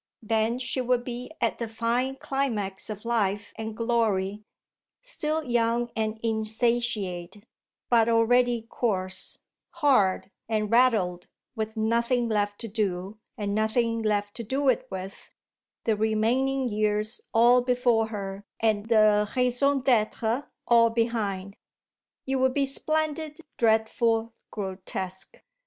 [0.23, 4.41] Then she would be at the fine climax of life and glory,
[5.03, 7.45] still young and insatiate,
[7.87, 9.37] but already coarse,
[9.73, 15.29] hard, and raddled, with nothing left to do and nothing left to do it with,
[15.83, 21.57] the remaining years all before her and the raison d'être all behind.
[22.25, 25.43] It would be splendid, dreadful, grotesque.